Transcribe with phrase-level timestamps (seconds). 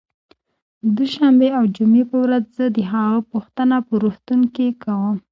[0.97, 5.17] دوشنبې او جمعې په ورځ زه د هغه پوښتنه په روغتون کې کوم